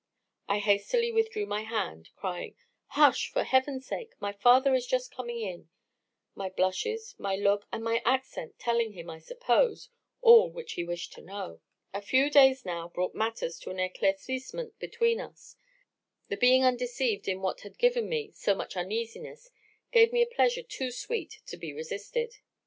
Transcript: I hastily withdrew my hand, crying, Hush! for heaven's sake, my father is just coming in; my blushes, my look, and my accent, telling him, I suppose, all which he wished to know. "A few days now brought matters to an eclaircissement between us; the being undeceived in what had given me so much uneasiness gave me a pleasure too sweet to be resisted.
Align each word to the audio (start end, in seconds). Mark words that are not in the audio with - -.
I 0.47 0.57
hastily 0.57 1.11
withdrew 1.11 1.45
my 1.45 1.61
hand, 1.61 2.09
crying, 2.15 2.55
Hush! 2.87 3.29
for 3.31 3.43
heaven's 3.43 3.85
sake, 3.85 4.15
my 4.19 4.33
father 4.33 4.73
is 4.73 4.87
just 4.87 5.13
coming 5.13 5.39
in; 5.41 5.69
my 6.33 6.49
blushes, 6.49 7.13
my 7.19 7.35
look, 7.35 7.67
and 7.71 7.83
my 7.83 8.01
accent, 8.03 8.57
telling 8.57 8.93
him, 8.93 9.11
I 9.11 9.19
suppose, 9.19 9.89
all 10.23 10.49
which 10.49 10.73
he 10.73 10.83
wished 10.83 11.13
to 11.13 11.21
know. 11.21 11.61
"A 11.93 12.01
few 12.01 12.31
days 12.31 12.65
now 12.65 12.87
brought 12.87 13.13
matters 13.13 13.59
to 13.59 13.69
an 13.69 13.77
eclaircissement 13.77 14.71
between 14.79 15.21
us; 15.21 15.55
the 16.29 16.35
being 16.35 16.65
undeceived 16.65 17.27
in 17.27 17.39
what 17.39 17.61
had 17.61 17.77
given 17.77 18.09
me 18.09 18.31
so 18.31 18.55
much 18.55 18.75
uneasiness 18.75 19.51
gave 19.91 20.11
me 20.11 20.23
a 20.23 20.35
pleasure 20.35 20.63
too 20.63 20.89
sweet 20.89 21.41
to 21.45 21.57
be 21.57 21.71
resisted. 21.73 22.39